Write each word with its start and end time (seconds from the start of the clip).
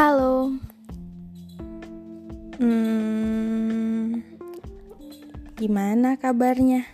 Halo. 0.00 0.48
Hmm, 2.56 4.24
gimana 5.60 6.16
kabarnya? 6.16 6.88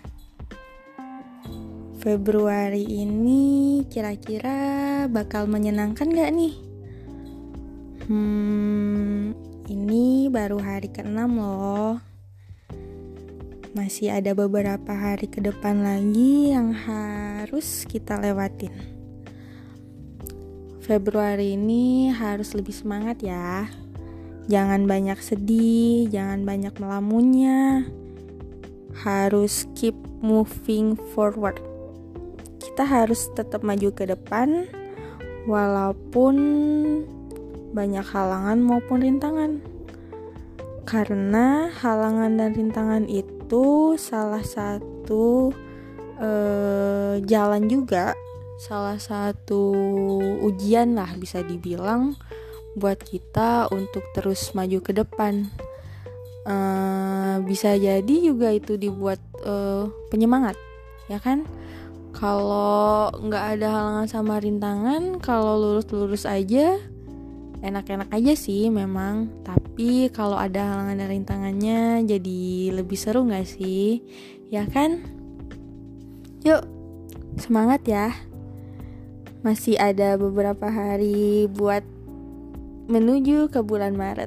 Februari 2.03 2.83
ini 2.83 3.87
kira-kira 3.87 5.07
bakal 5.07 5.47
menyenangkan 5.47 6.11
gak 6.11 6.35
nih? 6.35 6.59
Hmm, 8.11 9.39
ini 9.71 10.27
baru 10.27 10.59
hari 10.59 10.91
ke-6 10.91 11.31
loh. 11.31 12.03
Masih 13.71 14.19
ada 14.19 14.35
beberapa 14.35 14.91
hari 14.91 15.31
ke 15.31 15.39
depan 15.39 15.79
lagi 15.79 16.51
yang 16.51 16.75
harus 16.75 17.87
kita 17.87 18.19
lewatin. 18.19 18.96
Februari 20.87 21.59
ini 21.59 22.15
harus 22.15 22.55
lebih 22.55 22.71
semangat 22.71 23.19
ya. 23.19 23.67
Jangan 24.47 24.87
banyak 24.87 25.19
sedih, 25.19 26.07
jangan 26.07 26.47
banyak 26.47 26.71
melamunnya. 26.79 27.91
Harus 29.03 29.67
keep 29.75 29.99
moving 30.23 30.95
forward. 31.11 31.59
Kita 32.63 32.87
harus 32.87 33.27
tetap 33.35 33.67
maju 33.67 33.91
ke 33.91 34.07
depan 34.07 34.71
walaupun 35.51 36.39
banyak 37.75 38.07
halangan 38.07 38.63
maupun 38.63 39.03
rintangan. 39.03 39.59
Karena 40.87 41.67
halangan 41.83 42.39
dan 42.39 42.55
rintangan 42.55 43.11
itu 43.11 43.99
salah 43.99 44.47
satu 44.47 45.51
uh, 46.23 47.19
jalan 47.27 47.67
juga 47.67 48.15
salah 48.57 48.97
satu 48.97 49.63
ujian 50.41 50.97
lah 50.97 51.13
bisa 51.21 51.45
dibilang 51.45 52.17
buat 52.77 53.01
kita 53.01 53.73
untuk 53.73 54.05
terus 54.13 54.53
maju 54.53 54.79
ke 54.85 54.93
depan. 54.93 55.49
Uh, 56.47 57.43
bisa 57.43 57.75
jadi 57.75 58.17
juga 58.23 58.55
itu 58.55 58.79
dibuat 58.79 59.19
uh, 59.43 59.91
penyemangat, 60.13 60.55
ya 61.11 61.19
kan? 61.19 61.43
Kalau 62.15 63.11
nggak 63.13 63.59
ada 63.59 63.67
halangan 63.67 64.09
sama 64.09 64.39
rintangan, 64.39 65.19
kalau 65.19 65.59
lurus-lurus 65.59 66.25
aja, 66.25 66.79
enak-enak 67.67 68.09
aja 68.15 68.33
sih 68.39 68.71
memang. 68.71 69.29
Tapi 69.43 70.09
kalau 70.15 70.39
ada 70.39 70.65
halangan 70.65 71.03
dan 71.03 71.09
rintangannya, 71.13 71.81
jadi 72.07 72.73
lebih 72.79 72.97
seru 72.97 73.27
nggak 73.27 73.45
sih? 73.45 74.01
Ya 74.49 74.65
kan? 74.71 75.03
Yuk, 76.47 76.63
semangat 77.43 77.83
ya! 77.91 78.15
Masih 79.47 79.79
ada 79.79 80.19
beberapa 80.19 80.67
hari 80.67 81.47
buat 81.55 81.87
menuju 82.91 83.47
ke 83.47 83.63
bulan 83.63 83.95
Maret. 83.95 84.27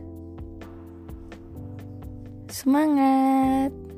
Semangat! 2.47 3.88